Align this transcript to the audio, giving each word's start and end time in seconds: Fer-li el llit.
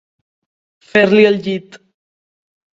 Fer-li 0.93 1.27
el 1.33 1.39
llit. 1.45 1.81